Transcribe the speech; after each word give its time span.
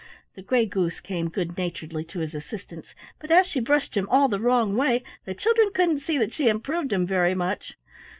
The 0.33 0.41
Gray 0.41 0.65
Goose 0.65 0.99
came 0.99 1.29
good 1.29 1.59
naturedly 1.59 2.03
to 2.05 2.21
his 2.21 2.33
assistance, 2.33 2.95
but 3.19 3.29
as 3.29 3.45
she 3.45 3.59
brushed 3.59 3.95
him 3.95 4.07
all 4.09 4.29
the 4.29 4.39
wrong 4.39 4.75
way, 4.75 5.03
the 5.25 5.35
children 5.35 5.69
couldn't 5.75 5.99
see 5.99 6.17
that 6.17 6.33
she 6.33 6.47
improved 6.49 6.91
him 6.91 7.05
very 7.05 7.35
much. 7.35 7.75